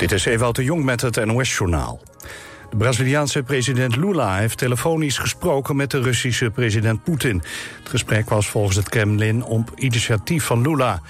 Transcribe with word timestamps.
Dit 0.00 0.12
is 0.12 0.24
Ewout 0.24 0.56
de 0.56 0.64
Jong 0.64 0.84
met 0.84 1.00
het 1.00 1.24
NOS-journaal. 1.24 2.00
De 2.70 2.76
Braziliaanse 2.76 3.42
president 3.42 3.96
Lula 3.96 4.36
heeft 4.36 4.58
telefonisch 4.58 5.18
gesproken 5.18 5.76
met 5.76 5.90
de 5.90 6.00
Russische 6.00 6.50
president 6.50 7.02
Poetin. 7.02 7.42
Het 7.78 7.88
gesprek 7.88 8.28
was 8.28 8.48
volgens 8.48 8.76
het 8.76 8.88
Kremlin 8.88 9.44
op 9.44 9.72
initiatief 9.76 10.44
van 10.44 10.62
Lula. 10.62 11.02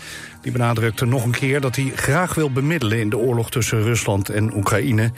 Die 0.43 0.53
benadrukte 0.53 1.05
nog 1.05 1.25
een 1.25 1.31
keer 1.31 1.61
dat 1.61 1.77
hij 1.77 1.93
graag 1.95 2.35
wil 2.35 2.53
bemiddelen 2.53 3.01
in 3.01 3.11
de 3.11 3.19
oorlog 3.19 3.51
tussen 3.51 3.83
Rusland 3.83 4.29
en 4.29 4.57
Oekraïne. 4.57 5.13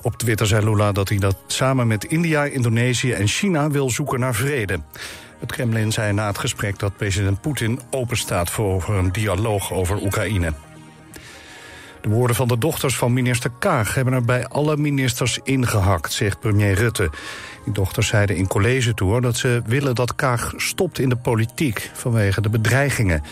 Op 0.00 0.16
Twitter 0.16 0.46
zei 0.46 0.64
Lula 0.64 0.92
dat 0.92 1.08
hij 1.08 1.18
dat 1.18 1.36
samen 1.46 1.86
met 1.86 2.04
India, 2.04 2.44
Indonesië 2.44 3.12
en 3.12 3.26
China 3.26 3.70
wil 3.70 3.90
zoeken 3.90 4.20
naar 4.20 4.34
vrede. 4.34 4.80
Het 5.40 5.52
Kremlin 5.52 5.92
zei 5.92 6.12
na 6.12 6.26
het 6.26 6.38
gesprek 6.38 6.78
dat 6.78 6.96
president 6.96 7.40
Poetin 7.40 7.80
openstaat 7.90 8.50
voor 8.50 8.88
een 8.88 9.12
dialoog 9.12 9.72
over 9.72 10.02
Oekraïne. 10.02 10.52
De 12.00 12.08
woorden 12.08 12.36
van 12.36 12.48
de 12.48 12.58
dochters 12.58 12.96
van 12.96 13.12
minister 13.12 13.50
Kaag 13.58 13.94
hebben 13.94 14.14
er 14.14 14.24
bij 14.24 14.46
alle 14.46 14.76
ministers 14.76 15.38
ingehakt, 15.42 16.12
zegt 16.12 16.40
premier 16.40 16.74
Rutte. 16.74 17.10
Die 17.64 17.72
dochters 17.72 18.06
zeiden 18.06 18.36
in 18.36 18.46
college 18.46 18.94
tour 18.94 19.20
dat 19.20 19.36
ze 19.36 19.62
willen 19.66 19.94
dat 19.94 20.14
Kaag 20.14 20.52
stopt 20.56 20.98
in 20.98 21.08
de 21.08 21.16
politiek 21.16 21.90
vanwege 21.94 22.40
de 22.40 22.48
bedreigingen. 22.48 23.22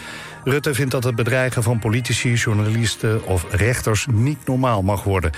Rutte 0.44 0.74
vindt 0.74 0.90
dat 0.92 1.04
het 1.04 1.14
bedreigen 1.14 1.62
van 1.62 1.78
politici, 1.78 2.34
journalisten 2.34 3.26
of 3.26 3.46
rechters 3.50 4.06
niet 4.12 4.46
normaal 4.46 4.82
mag 4.82 5.04
worden. 5.04 5.30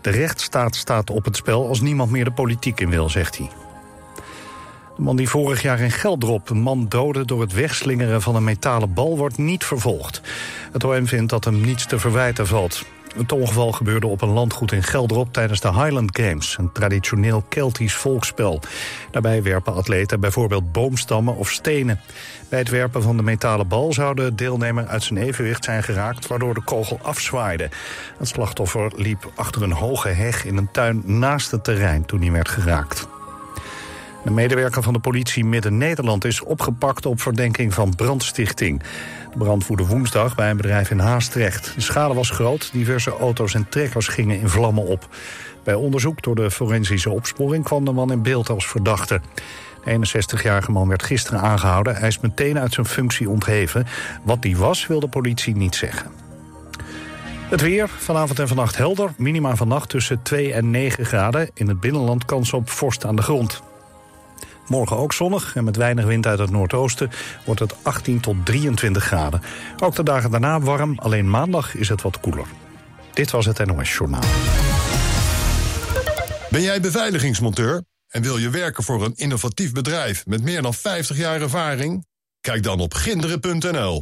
De 0.00 0.10
rechtsstaat 0.10 0.76
staat 0.76 1.10
op 1.10 1.24
het 1.24 1.36
spel 1.36 1.68
als 1.68 1.80
niemand 1.80 2.10
meer 2.10 2.24
de 2.24 2.30
politiek 2.30 2.80
in 2.80 2.90
wil, 2.90 3.08
zegt 3.08 3.38
hij. 3.38 3.67
De 4.98 5.04
man 5.04 5.16
die 5.16 5.28
vorig 5.28 5.62
jaar 5.62 5.80
in 5.80 5.90
Geldrop 5.90 6.50
een 6.50 6.60
man 6.60 6.86
doodde 6.88 7.24
door 7.24 7.40
het 7.40 7.52
wegslingeren 7.52 8.22
van 8.22 8.36
een 8.36 8.44
metalen 8.44 8.92
bal 8.92 9.16
wordt 9.16 9.38
niet 9.38 9.64
vervolgd. 9.64 10.20
Het 10.72 10.84
OM 10.84 11.06
vindt 11.06 11.30
dat 11.30 11.44
hem 11.44 11.60
niets 11.60 11.86
te 11.86 11.98
verwijten 11.98 12.46
valt. 12.46 12.84
Het 13.16 13.32
ongeval 13.32 13.72
gebeurde 13.72 14.06
op 14.06 14.22
een 14.22 14.28
landgoed 14.28 14.72
in 14.72 14.82
Geldrop 14.82 15.32
tijdens 15.32 15.60
de 15.60 15.72
Highland 15.72 16.18
Games, 16.18 16.56
een 16.58 16.72
traditioneel 16.72 17.44
Keltisch 17.48 17.94
volksspel. 17.94 18.60
Daarbij 19.10 19.42
werpen 19.42 19.74
atleten 19.74 20.20
bijvoorbeeld 20.20 20.72
boomstammen 20.72 21.36
of 21.36 21.50
stenen. 21.50 22.00
Bij 22.48 22.58
het 22.58 22.68
werpen 22.68 23.02
van 23.02 23.16
de 23.16 23.22
metalen 23.22 23.68
bal 23.68 23.92
zou 23.92 24.14
de 24.14 24.34
deelnemer 24.34 24.86
uit 24.86 25.02
zijn 25.02 25.18
evenwicht 25.18 25.64
zijn 25.64 25.82
geraakt, 25.82 26.26
waardoor 26.26 26.54
de 26.54 26.62
kogel 26.64 26.98
afzwaaide. 27.02 27.68
Het 28.18 28.28
slachtoffer 28.28 28.92
liep 28.96 29.30
achter 29.34 29.62
een 29.62 29.72
hoge 29.72 30.08
heg 30.08 30.44
in 30.44 30.56
een 30.56 30.70
tuin 30.70 31.02
naast 31.04 31.50
het 31.50 31.64
terrein 31.64 32.04
toen 32.04 32.20
hij 32.20 32.32
werd 32.32 32.48
geraakt. 32.48 33.17
Een 34.24 34.34
medewerker 34.34 34.82
van 34.82 34.92
de 34.92 34.98
politie 34.98 35.44
Midden-Nederland 35.44 36.24
is 36.24 36.40
opgepakt 36.40 37.06
op 37.06 37.20
verdenking 37.20 37.74
van 37.74 37.94
brandstichting. 37.94 38.82
De 39.32 39.38
brand 39.38 39.64
voerde 39.64 39.86
woensdag 39.86 40.34
bij 40.34 40.50
een 40.50 40.56
bedrijf 40.56 40.90
in 40.90 40.98
Haastrecht. 40.98 41.72
De 41.74 41.80
schade 41.80 42.14
was 42.14 42.30
groot, 42.30 42.72
diverse 42.72 43.10
auto's 43.10 43.54
en 43.54 43.68
trekkers 43.68 44.08
gingen 44.08 44.40
in 44.40 44.48
vlammen 44.48 44.84
op. 44.84 45.08
Bij 45.64 45.74
onderzoek 45.74 46.22
door 46.22 46.34
de 46.34 46.50
forensische 46.50 47.10
opsporing 47.10 47.64
kwam 47.64 47.84
de 47.84 47.92
man 47.92 48.12
in 48.12 48.22
beeld 48.22 48.50
als 48.50 48.66
verdachte. 48.66 49.20
De 49.84 49.96
61-jarige 49.96 50.70
man 50.70 50.88
werd 50.88 51.02
gisteren 51.02 51.40
aangehouden. 51.40 51.96
Hij 51.96 52.08
is 52.08 52.20
meteen 52.20 52.58
uit 52.58 52.72
zijn 52.72 52.86
functie 52.86 53.28
ontheven. 53.28 53.86
Wat 54.22 54.42
die 54.42 54.56
was, 54.56 54.86
wil 54.86 55.00
de 55.00 55.08
politie 55.08 55.56
niet 55.56 55.74
zeggen. 55.74 56.10
Het 57.48 57.60
weer, 57.60 57.88
vanavond 57.88 58.38
en 58.38 58.48
vannacht 58.48 58.76
helder. 58.76 59.10
Minima 59.16 59.56
vannacht 59.56 59.88
tussen 59.88 60.22
2 60.22 60.52
en 60.52 60.70
9 60.70 61.06
graden. 61.06 61.50
In 61.54 61.68
het 61.68 61.80
binnenland 61.80 62.24
kans 62.24 62.52
op 62.52 62.70
vorst 62.70 63.04
aan 63.04 63.16
de 63.16 63.22
grond. 63.22 63.62
Morgen 64.68 64.96
ook 64.96 65.12
zonnig 65.12 65.56
en 65.56 65.64
met 65.64 65.76
weinig 65.76 66.04
wind 66.04 66.26
uit 66.26 66.38
het 66.38 66.50
noordoosten 66.50 67.10
wordt 67.44 67.60
het 67.60 67.84
18 67.84 68.20
tot 68.20 68.36
23 68.46 69.04
graden. 69.04 69.42
Ook 69.82 69.94
de 69.94 70.02
dagen 70.02 70.30
daarna 70.30 70.60
warm, 70.60 70.98
alleen 70.98 71.30
maandag 71.30 71.74
is 71.74 71.88
het 71.88 72.02
wat 72.02 72.20
koeler. 72.20 72.46
Dit 73.12 73.30
was 73.30 73.46
het 73.46 73.66
NOS 73.66 73.96
Journaal. 73.96 74.22
Ben 76.50 76.62
jij 76.62 76.80
beveiligingsmonteur 76.80 77.82
en 78.08 78.22
wil 78.22 78.38
je 78.38 78.50
werken 78.50 78.84
voor 78.84 79.04
een 79.04 79.16
innovatief 79.16 79.72
bedrijf 79.72 80.26
met 80.26 80.42
meer 80.42 80.62
dan 80.62 80.74
50 80.74 81.16
jaar 81.16 81.40
ervaring? 81.40 82.06
Kijk 82.40 82.62
dan 82.62 82.80
op 82.80 82.94
ginderen.nl. 82.94 84.00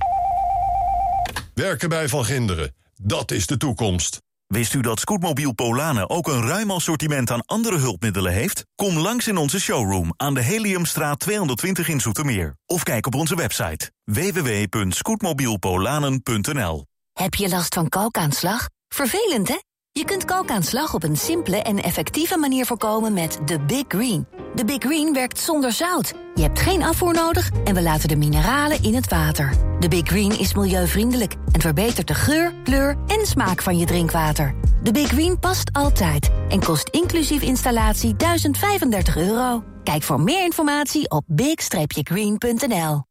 Werken 1.54 1.88
bij 1.88 2.08
Van 2.08 2.24
Ginderen, 2.24 2.74
dat 3.02 3.30
is 3.30 3.46
de 3.46 3.56
toekomst. 3.56 4.25
Wist 4.46 4.74
u 4.74 4.80
dat 4.80 5.00
Scootmobiel 5.00 5.52
Polanen 5.52 6.10
ook 6.10 6.26
een 6.26 6.46
ruim 6.46 6.70
assortiment 6.70 7.30
aan 7.30 7.46
andere 7.46 7.78
hulpmiddelen 7.78 8.32
heeft? 8.32 8.64
Kom 8.74 8.98
langs 8.98 9.28
in 9.28 9.36
onze 9.36 9.60
showroom 9.60 10.12
aan 10.16 10.34
de 10.34 10.40
Heliumstraat 10.40 11.18
220 11.18 11.88
in 11.88 12.00
Zoetermeer. 12.00 12.56
Of 12.66 12.82
kijk 12.82 13.06
op 13.06 13.14
onze 13.14 13.36
website 13.36 13.90
www.scootmobielpolanen.nl 14.04 16.86
Heb 17.12 17.34
je 17.34 17.48
last 17.48 17.74
van 17.74 17.88
kalkaanslag? 17.88 18.68
Vervelend, 18.88 19.48
hè? 19.48 19.56
Je 19.96 20.04
kunt 20.04 20.24
kalkaanslag 20.24 20.94
op 20.94 21.02
een 21.02 21.16
simpele 21.16 21.62
en 21.62 21.78
effectieve 21.78 22.38
manier 22.38 22.66
voorkomen 22.66 23.12
met 23.12 23.38
de 23.44 23.60
Big 23.60 23.84
Green. 23.88 24.26
De 24.54 24.64
Big 24.64 24.78
Green 24.78 25.12
werkt 25.12 25.38
zonder 25.38 25.72
zout. 25.72 26.12
Je 26.34 26.42
hebt 26.42 26.60
geen 26.60 26.82
afvoer 26.82 27.14
nodig 27.14 27.50
en 27.64 27.74
we 27.74 27.82
laten 27.82 28.08
de 28.08 28.16
mineralen 28.16 28.82
in 28.82 28.94
het 28.94 29.08
water. 29.08 29.52
De 29.80 29.88
Big 29.88 30.06
Green 30.06 30.38
is 30.38 30.54
milieuvriendelijk 30.54 31.34
en 31.52 31.60
verbetert 31.60 32.08
de 32.08 32.14
geur, 32.14 32.54
kleur 32.64 32.96
en 33.06 33.26
smaak 33.26 33.62
van 33.62 33.78
je 33.78 33.86
drinkwater. 33.86 34.54
De 34.82 34.92
Big 34.92 35.08
Green 35.08 35.38
past 35.38 35.72
altijd 35.72 36.30
en 36.48 36.60
kost 36.60 36.88
inclusief 36.88 37.42
installatie 37.42 38.16
1035 38.16 39.16
euro. 39.16 39.64
Kijk 39.82 40.02
voor 40.02 40.20
meer 40.20 40.44
informatie 40.44 41.10
op 41.10 41.24
big-green.nl. 41.26 43.04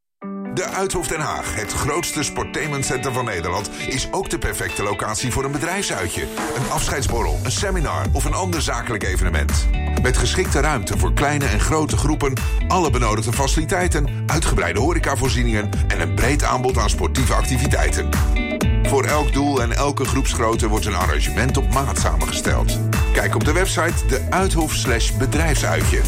De 0.56 0.68
Uithof 0.68 1.06
Den 1.06 1.20
Haag, 1.20 1.54
het 1.54 1.72
grootste 1.72 2.22
sportainmentcenter 2.22 3.12
van 3.12 3.24
Nederland... 3.24 3.70
is 3.86 4.08
ook 4.10 4.30
de 4.30 4.38
perfecte 4.38 4.82
locatie 4.82 5.32
voor 5.32 5.44
een 5.44 5.52
bedrijfsuitje, 5.52 6.22
een 6.56 6.70
afscheidsborrel, 6.70 7.38
een 7.42 7.50
seminar 7.50 8.06
of 8.12 8.24
een 8.24 8.34
ander 8.34 8.62
zakelijk 8.62 9.02
evenement. 9.02 9.68
Met 10.02 10.16
geschikte 10.16 10.60
ruimte 10.60 10.98
voor 10.98 11.12
kleine 11.12 11.44
en 11.44 11.60
grote 11.60 11.96
groepen, 11.96 12.32
alle 12.68 12.90
benodigde 12.90 13.32
faciliteiten, 13.32 14.24
uitgebreide 14.26 14.80
horecavoorzieningen 14.80 15.70
en 15.88 16.00
een 16.00 16.14
breed 16.14 16.42
aanbod 16.42 16.78
aan 16.78 16.90
sportieve 16.90 17.34
activiteiten. 17.34 18.08
Voor 18.82 19.04
elk 19.04 19.32
doel 19.32 19.62
en 19.62 19.72
elke 19.72 20.04
groepsgrootte 20.04 20.68
wordt 20.68 20.86
een 20.86 20.94
arrangement 20.94 21.56
op 21.56 21.72
maat 21.72 21.98
samengesteld. 21.98 22.78
Kijk 23.12 23.34
op 23.34 23.44
de 23.44 23.52
website 23.52 24.06
de 24.08 24.26
Uithof 24.30 24.72
slash 24.72 25.12
bedrijfsuitje. 25.12 26.00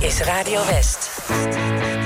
Is 0.00 0.20
Radio 0.26 0.60
West. 0.62 2.05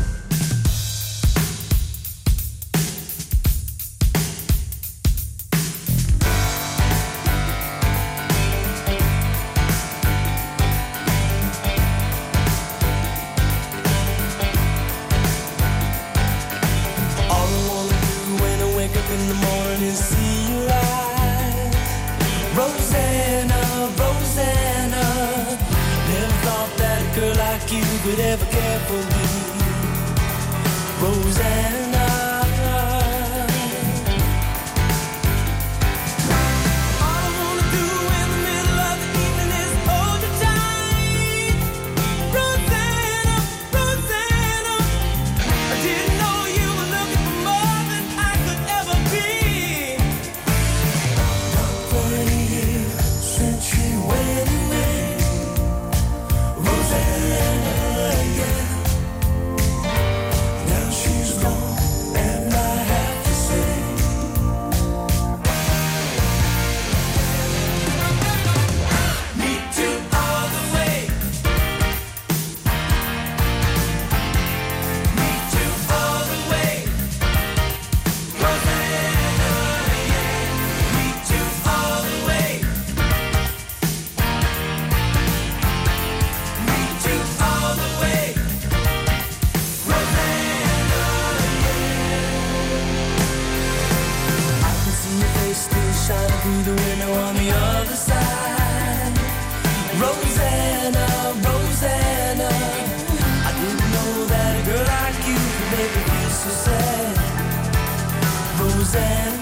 and 108.95 109.40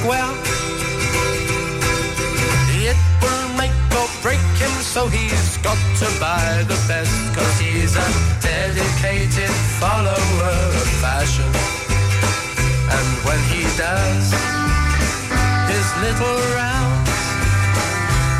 square. 0.00 0.32
It 2.88 2.98
will 3.22 3.48
make 3.56 3.76
or 3.98 4.08
break 4.22 4.42
him, 4.60 4.74
so 4.94 5.08
he's 5.08 5.56
got 5.58 5.78
to 6.00 6.06
buy 6.20 6.64
the 6.68 6.78
best, 6.88 7.14
cause 7.34 7.56
he's 7.58 7.94
a 7.96 8.08
dedicated 8.40 9.54
follower 9.80 10.56
of 10.80 10.88
fashion. 11.04 11.50
And 12.96 13.08
when 13.26 13.40
he 13.52 13.62
does 13.76 14.26
his 15.72 15.86
little 16.04 16.40
rounds 16.58 17.10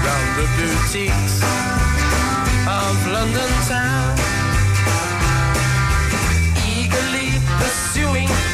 round 0.04 0.30
the 0.38 0.46
boutiques 0.56 1.36
of 2.66 2.94
London 3.16 3.52
town, 3.68 4.15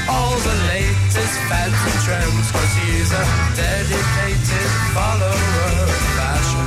all 0.09 0.37
the 0.49 0.57
latest 0.73 1.37
fads 1.49 1.81
and 1.89 1.99
trends 2.07 2.47
Cause 2.53 2.73
he's 2.83 3.11
a 3.13 3.25
dedicated 3.57 4.71
follower 4.95 5.69
of 5.83 5.91
fashion. 6.19 6.67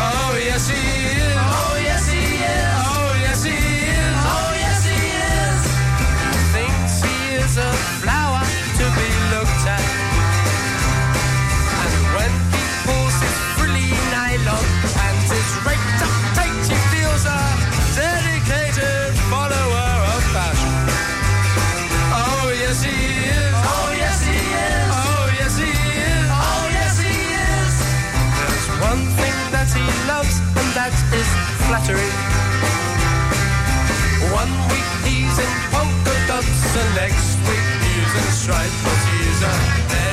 Oh 0.00 0.32
yes 0.48 0.68
he 0.68 0.82
is, 1.16 1.36
oh 1.36 1.74
yes 1.88 2.04
he 2.10 2.22
is, 2.54 2.74
oh 2.90 3.12
yes 3.24 3.40
he 3.44 3.56
is, 3.56 4.14
oh 4.34 4.50
yes 4.64 4.80
he 4.90 4.98
is. 5.30 5.60
He 6.00 6.38
Thinks 6.54 6.94
he 7.06 7.16
is 7.36 7.54
a 7.58 7.72
flat 8.00 8.17
the 36.78 36.94
next 36.94 37.36
week, 37.48 37.66
news 37.82 38.12
and 38.14 38.32
strife, 38.32 38.84
but 38.84 38.98
he's 39.10 39.42
a 39.42 40.07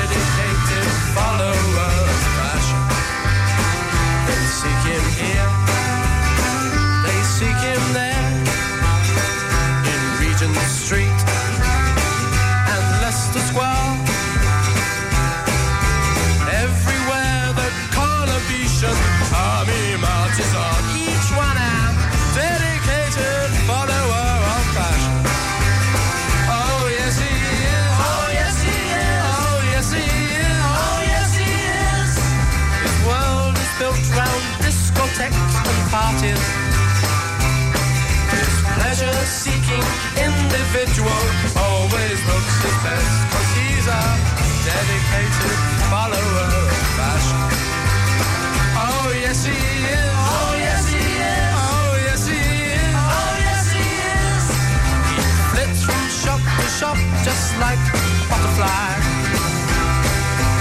just 57.35 57.57
like 57.59 57.77
a 57.77 57.97
butterfly. 58.29 58.95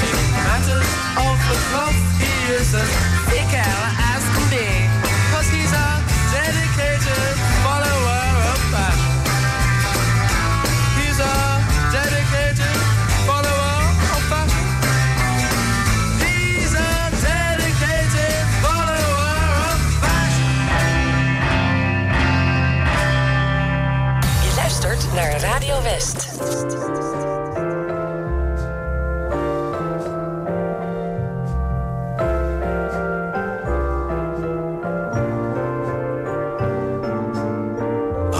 In 0.08 0.18
matters 0.46 0.90
of 1.24 1.36
the 1.48 1.56
cloth, 1.70 2.00
he 2.18 2.32
is 2.54 3.13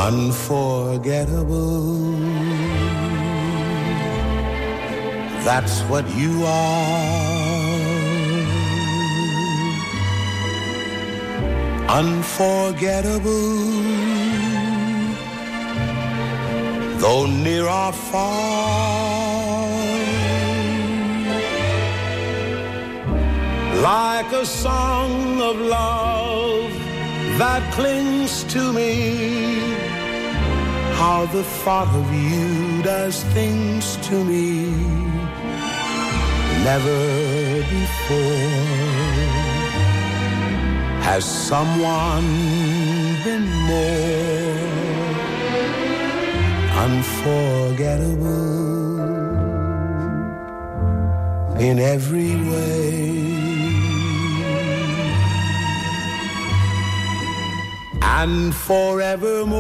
Unforgettable. 0.06 1.94
That's 5.44 5.82
what 5.82 6.04
you 6.16 6.44
are. 6.44 7.14
Unforgettable. 11.88 14.73
Though 17.04 17.26
near 17.26 17.66
or 17.68 17.92
far. 17.92 19.68
Like 23.90 24.32
a 24.32 24.46
song 24.46 25.42
of 25.42 25.56
love 25.60 26.70
that 27.40 27.62
clings 27.74 28.44
to 28.54 28.72
me. 28.72 28.94
How 31.00 31.26
the 31.26 31.44
thought 31.62 31.90
of 32.00 32.06
you 32.14 32.82
does 32.82 33.22
things 33.36 33.98
to 34.08 34.24
me. 34.24 34.70
Never 36.70 37.02
before 37.74 38.64
has 41.08 41.24
someone 41.50 42.30
been 43.26 43.46
more 43.68 44.43
unforgettable 46.84 48.28
in 51.58 51.78
every 51.78 52.34
way. 52.50 53.24
and 58.22 58.54
forevermore. 58.54 59.52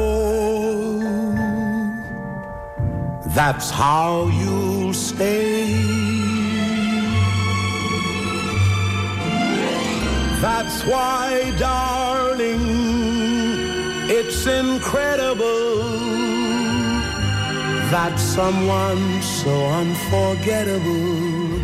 That's 3.38 3.68
how 3.70 4.28
you'll 4.40 4.94
stay. 4.94 5.74
That's 10.40 10.76
why, 10.86 11.52
darling, 11.58 12.64
it's 14.18 14.46
incredible 14.46 16.33
that 17.94 18.18
someone 18.18 19.22
so 19.22 19.54
unforgettable 19.66 21.60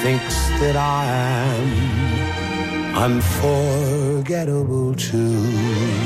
thinks 0.00 0.36
that 0.60 0.76
I 0.76 1.04
am 1.50 1.66
unforgettable 3.04 4.94
too. 4.94 6.05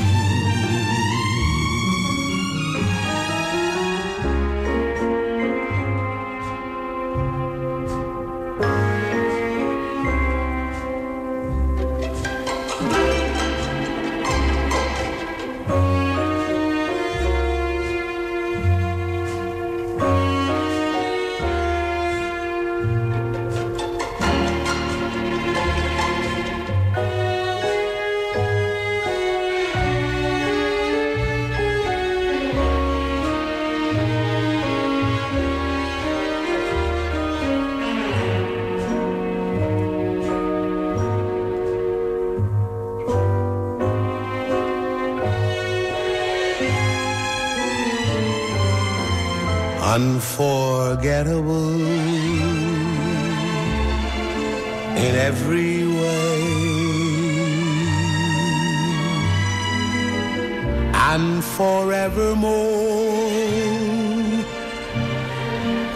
Forevermore, 61.57 63.29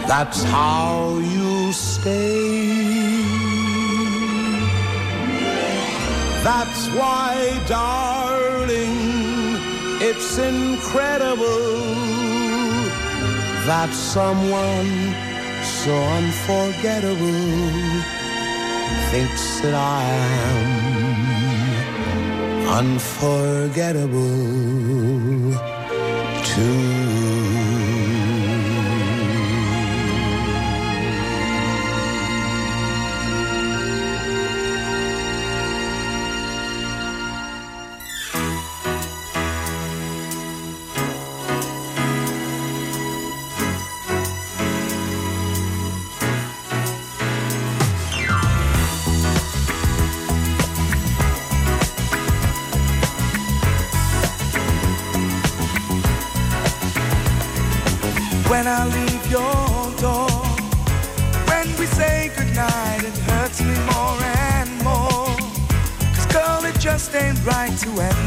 that's 0.06 0.42
how 0.44 1.18
you 1.18 1.72
stay. 1.72 3.24
That's 6.44 6.86
why, 6.98 7.34
darling, 7.66 8.96
it's 10.08 10.38
incredible 10.38 11.96
that 13.66 13.90
someone 13.92 14.90
so 15.84 15.92
unforgettable 16.18 17.50
thinks 19.10 19.60
that 19.62 19.74
I 19.74 20.04
am 20.52 20.66
unforgettable 22.78 24.95
to 26.56 26.95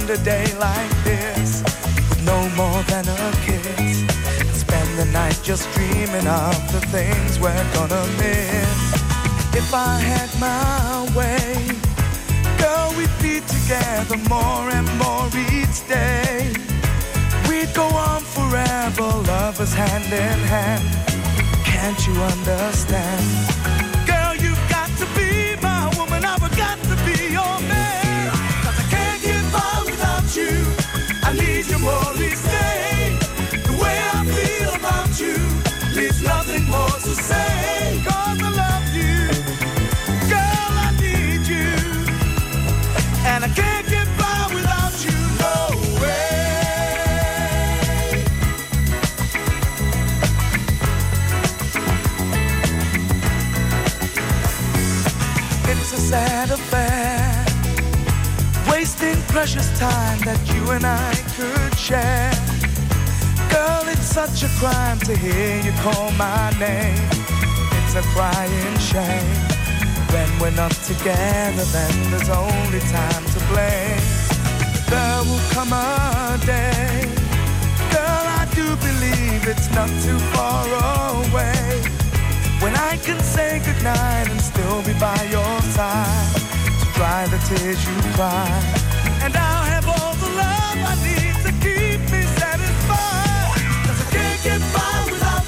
to 0.10 0.16
end 0.16 0.22
a 0.22 0.24
day 0.24 0.57
like 0.57 1.03
this 1.03 1.62
with 2.10 2.24
no 2.26 2.38
more 2.55 2.82
than 2.84 3.07
a 3.07 3.32
kiss. 3.45 4.01
And 4.39 4.55
spend 4.55 4.97
the 4.97 5.05
night 5.05 5.39
just 5.43 5.72
dreaming 5.74 6.28
of 6.28 6.55
the 6.72 6.82
things 6.88 7.39
we're 7.39 7.74
gonna 7.74 8.05
miss. 8.18 8.80
If 9.53 9.74
I 9.74 9.99
had 9.99 10.30
my 10.39 11.16
way, 11.16 11.68
girl, 12.57 12.93
we'd 12.97 13.18
be 13.22 13.41
together 13.41 14.18
more 14.30 14.70
and 14.70 14.88
more 14.97 15.28
each 15.51 15.88
day. 15.88 16.53
We'd 17.47 17.74
go 17.74 17.86
on 17.86 18.22
forever, 18.22 19.10
lovers 19.28 19.74
hand 19.74 20.05
in 20.05 20.39
hand. 20.55 20.89
Can't 21.66 21.99
you 22.07 22.14
understand? 22.14 23.69
Sad 56.10 56.50
affair. 56.50 57.46
Wasting 58.72 59.22
precious 59.28 59.68
time 59.80 60.20
that 60.22 60.42
you 60.52 60.72
and 60.72 60.84
I 60.84 61.14
could 61.36 61.78
share. 61.78 62.49
Such 64.10 64.41
a 64.41 64.49
crime 64.57 64.97
to 65.01 65.16
hear 65.16 65.62
you 65.62 65.72
call 65.84 66.10
my 66.14 66.49
name. 66.60 66.97
It's 67.78 67.93
a 67.93 68.01
crying 68.10 68.78
shame. 68.80 69.38
When 70.10 70.28
we're 70.39 70.57
not 70.57 70.72
together, 70.72 71.64
then 71.64 72.10
there's 72.10 72.28
only 72.28 72.80
time 72.89 73.24
to 73.34 73.39
blame. 73.45 74.01
There 74.89 75.22
will 75.30 75.45
come 75.51 75.72
a 75.74 76.39
day. 76.43 77.05
Girl, 77.93 78.26
I 78.41 78.49
do 78.55 78.66
believe 78.88 79.47
it's 79.47 79.70
not 79.76 79.89
too 80.01 80.18
far 80.34 80.66
away. 80.66 81.80
When 82.62 82.76
I 82.76 82.97
can 82.97 83.20
say 83.22 83.62
goodnight 83.64 84.28
and 84.28 84.41
still 84.41 84.82
be 84.82 84.93
by 84.99 85.22
your 85.30 85.62
side 85.78 86.36
to 86.82 86.86
dry 86.97 87.28
the 87.28 87.38
tears 87.47 87.80
you 87.88 88.01
cry. 88.16 88.89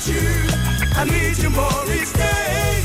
Without 0.01 0.21
you. 0.21 0.47
I 0.95 1.03
need 1.05 1.37
you 1.37 1.49
more 1.49 1.83
each 1.93 2.13
day. 2.13 2.83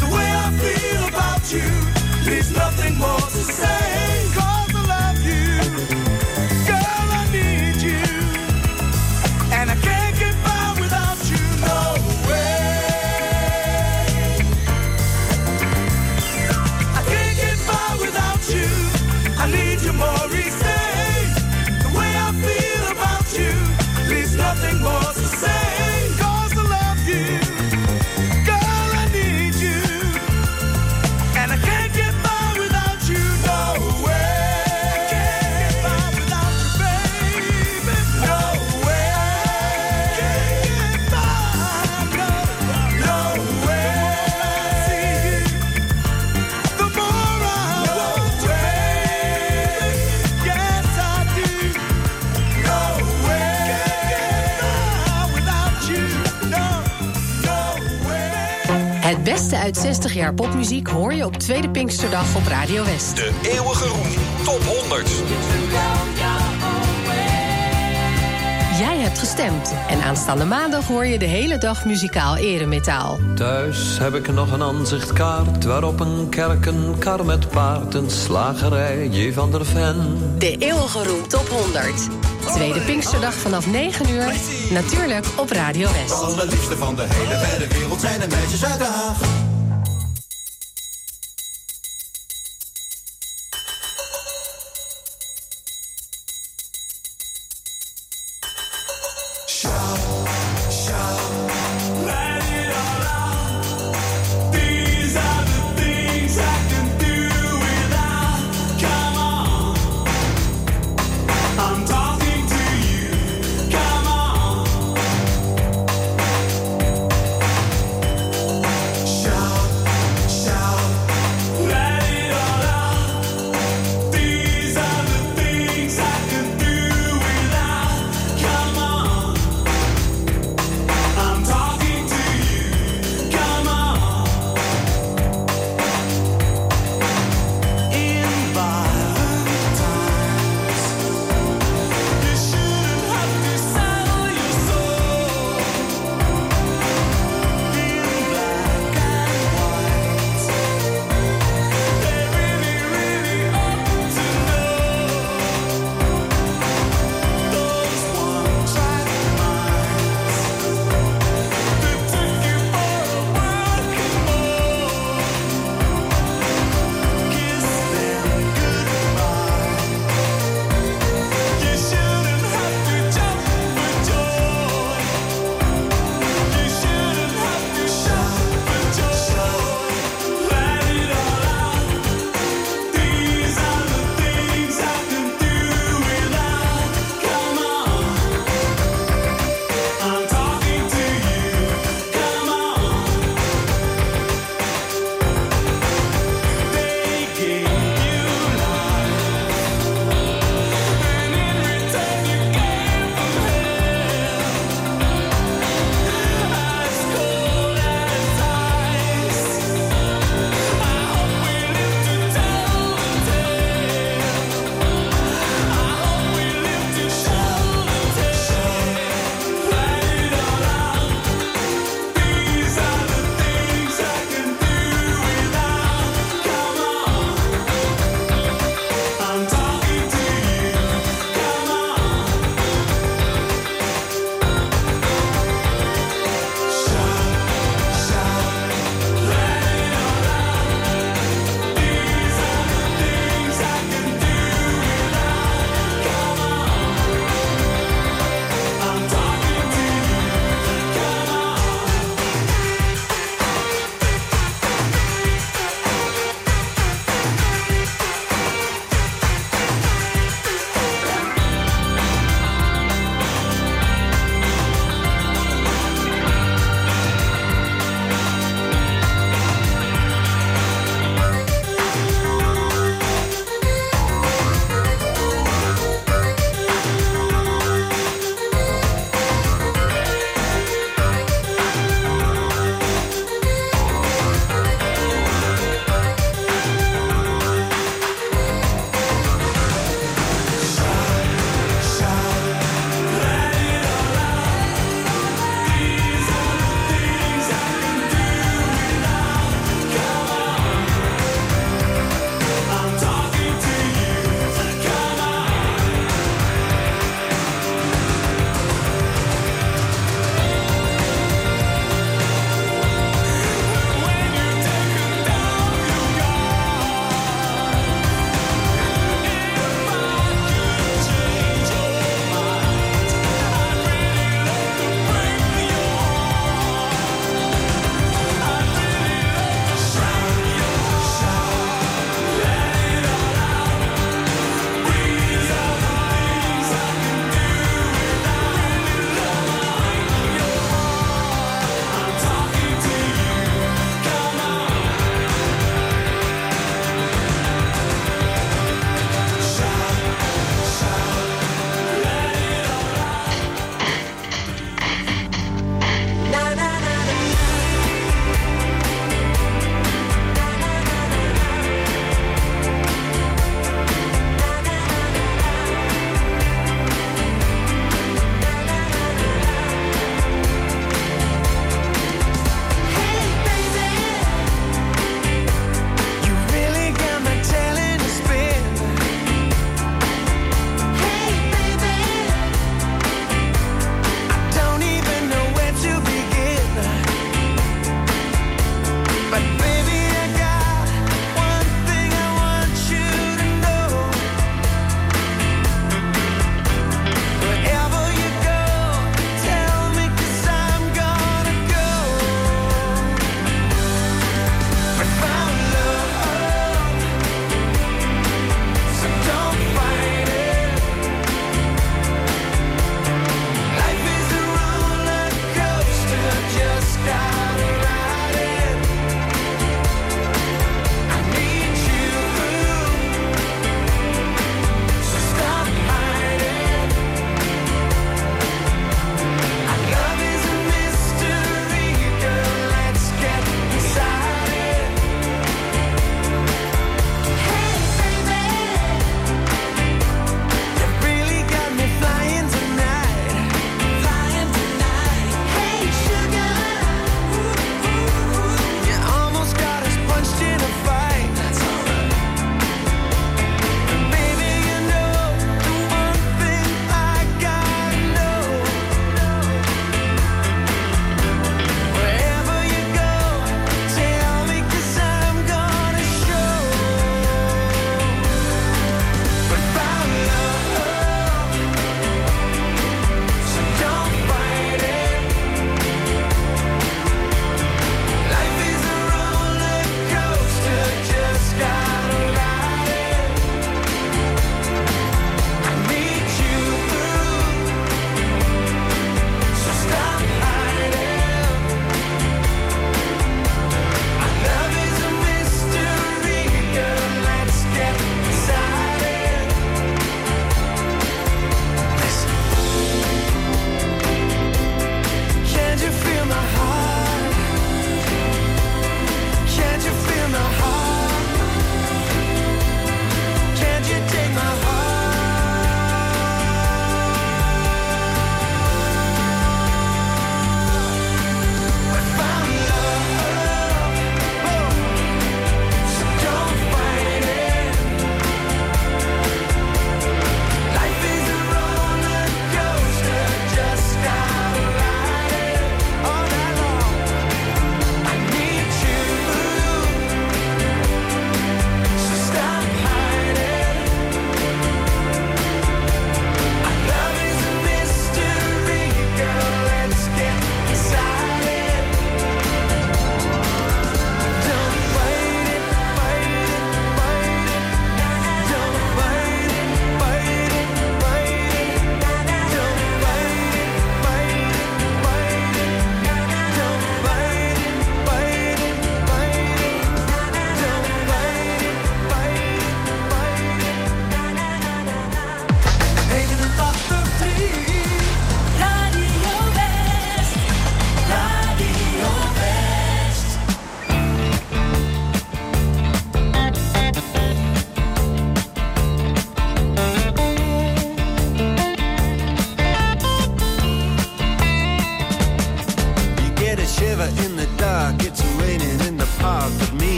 The 0.00 0.14
way 0.14 0.30
I 0.30 0.50
feel 0.58 1.08
about 1.08 1.52
you 1.52 2.30
leaves 2.30 2.50
nothing 2.52 2.98
more 2.98 3.20
to 3.20 3.42
say. 3.44 4.53
60 59.76 60.14
jaar 60.14 60.34
popmuziek 60.34 60.88
hoor 60.88 61.14
je 61.14 61.24
op 61.24 61.36
Tweede 61.36 61.70
Pinksterdag 61.70 62.36
op 62.36 62.46
Radio 62.46 62.84
West. 62.84 63.16
De 63.16 63.32
eeuwige 63.42 63.86
roem. 63.86 64.08
Top 64.44 64.62
100. 64.62 65.08
Jij 68.78 68.98
hebt 68.98 69.18
gestemd. 69.18 69.74
En 69.88 70.02
aanstaande 70.02 70.44
maandag 70.44 70.86
hoor 70.86 71.06
je 71.06 71.18
de 71.18 71.24
hele 71.24 71.58
dag 71.58 71.84
muzikaal 71.84 72.36
eremetaal. 72.36 73.18
Thuis 73.34 73.98
heb 73.98 74.14
ik 74.14 74.32
nog 74.32 74.52
een 74.52 74.62
aanzichtkaart... 74.62 75.64
waarop 75.64 76.00
een 76.00 76.28
kerk, 76.28 76.66
een 76.66 76.94
kar 76.98 77.24
met 77.24 77.48
paard, 77.48 77.94
een 77.94 78.10
slagerij, 78.10 79.08
J. 79.08 79.32
van 79.32 79.50
der 79.50 79.66
Ven. 79.66 80.18
De 80.38 80.56
eeuwige 80.58 81.04
roem 81.04 81.28
top 81.28 81.48
100. 81.48 82.08
Tweede 82.54 82.80
Pinksterdag 82.80 83.34
vanaf 83.34 83.66
9 83.66 84.10
uur. 84.10 84.32
Natuurlijk 84.70 85.26
op 85.36 85.50
Radio 85.50 85.88
West. 85.92 86.08
De 86.08 86.14
allerliefste 86.14 86.76
van 86.76 86.94
de 86.94 87.04
hele 87.08 87.66
wereld 87.66 88.00
zijn 88.00 88.20
de 88.20 88.26
meisjes 88.28 88.64
uit 88.64 88.78
de 88.78 88.84
Haag. 88.84 89.43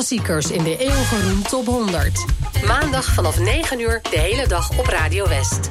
Klassiekers 0.00 0.50
in 0.50 0.64
de 0.64 0.76
eeuwige 0.76 1.42
Top 1.42 1.66
100. 1.66 2.24
Maandag 2.66 3.14
vanaf 3.14 3.38
9 3.38 3.80
uur 3.80 4.00
de 4.02 4.18
hele 4.18 4.48
dag 4.48 4.78
op 4.78 4.86
Radio 4.86 5.28
West. 5.28 5.70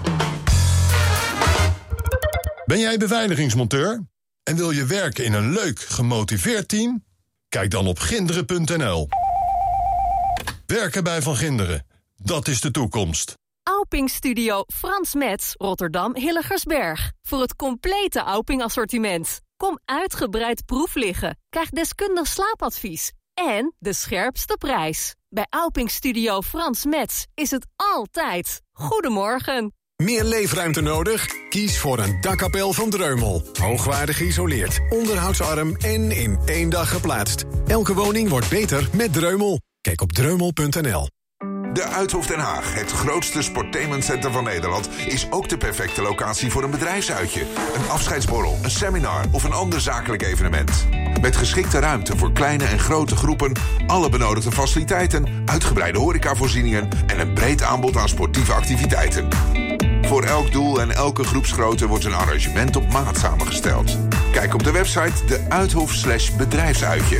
Ben 2.65 2.79
jij 2.79 2.97
beveiligingsmonteur 2.97 4.03
en 4.43 4.55
wil 4.55 4.71
je 4.71 4.85
werken 4.85 5.25
in 5.25 5.33
een 5.33 5.51
leuk, 5.51 5.79
gemotiveerd 5.79 6.67
team? 6.67 7.03
Kijk 7.47 7.71
dan 7.71 7.87
op 7.87 7.99
ginderen.nl. 7.99 9.07
Werken 10.65 11.03
bij 11.03 11.21
Van 11.21 11.35
Ginderen, 11.35 11.85
dat 12.15 12.47
is 12.47 12.61
de 12.61 12.71
toekomst. 12.71 13.33
Auping 13.63 14.09
Studio 14.09 14.63
Frans 14.73 15.13
Metz, 15.13 15.53
Rotterdam 15.57 16.15
Hilligersberg. 16.15 17.11
Voor 17.21 17.41
het 17.41 17.55
complete 17.55 18.19
Auping 18.19 18.63
assortiment. 18.63 19.41
Kom 19.57 19.79
uitgebreid 19.85 20.65
proef 20.65 20.95
liggen. 20.95 21.39
Krijg 21.49 21.69
deskundig 21.69 22.27
slaapadvies. 22.27 23.11
En 23.47 23.73
de 23.79 23.93
scherpste 23.93 24.55
prijs. 24.57 25.15
Bij 25.29 25.47
Auping 25.49 25.91
Studio 25.91 26.41
Frans 26.41 26.85
Metz 26.85 27.25
is 27.33 27.51
het 27.51 27.67
altijd. 27.75 28.61
Goedemorgen. 28.71 29.73
Meer 29.95 30.23
leefruimte 30.23 30.81
nodig? 30.81 31.25
Kies 31.49 31.79
voor 31.79 31.99
een 31.99 32.21
dakkapel 32.21 32.73
van 32.73 32.89
Dreumel. 32.89 33.43
Hoogwaardig 33.61 34.17
geïsoleerd, 34.17 34.79
onderhoudsarm 34.89 35.75
en 35.75 36.11
in 36.11 36.39
één 36.45 36.69
dag 36.69 36.89
geplaatst. 36.89 37.45
Elke 37.67 37.93
woning 37.93 38.29
wordt 38.29 38.49
beter 38.49 38.89
met 38.93 39.13
Dreumel. 39.13 39.59
Kijk 39.81 40.01
op 40.01 40.11
dreumel.nl. 40.11 41.07
De 41.73 41.83
Uithof 41.83 42.27
Den 42.27 42.39
Haag, 42.39 42.73
het 42.73 42.91
grootste 42.91 43.41
sportainmentcentrum 43.41 44.33
van 44.33 44.43
Nederland... 44.43 44.89
is 45.05 45.27
ook 45.29 45.49
de 45.49 45.57
perfecte 45.57 46.01
locatie 46.01 46.51
voor 46.51 46.63
een 46.63 46.71
bedrijfsuitje. 46.71 47.41
Een 47.75 47.89
afscheidsborrel, 47.89 48.57
een 48.63 48.71
seminar 48.71 49.25
of 49.31 49.43
een 49.43 49.53
ander 49.53 49.81
zakelijk 49.81 50.21
evenement. 50.21 50.87
Met 51.21 51.35
geschikte 51.35 51.79
ruimte 51.79 52.17
voor 52.17 52.31
kleine 52.31 52.63
en 52.63 52.79
grote 52.79 53.15
groepen... 53.15 53.51
alle 53.87 54.09
benodigde 54.09 54.51
faciliteiten, 54.51 55.43
uitgebreide 55.45 55.99
horecavoorzieningen... 55.99 56.89
en 57.07 57.19
een 57.19 57.33
breed 57.33 57.63
aanbod 57.63 57.97
aan 57.97 58.09
sportieve 58.09 58.53
activiteiten. 58.53 59.27
Voor 60.01 60.23
elk 60.23 60.51
doel 60.51 60.81
en 60.81 60.91
elke 60.91 61.23
groepsgrootte 61.23 61.87
wordt 61.87 62.05
een 62.05 62.13
arrangement 62.13 62.75
op 62.75 62.91
maat 62.91 63.17
samengesteld. 63.17 63.97
Kijk 64.31 64.53
op 64.53 64.63
de 64.63 64.71
website 64.71 65.25
de 65.25 65.45
Uithof 65.49 66.05
bedrijfsuitje. 66.37 67.19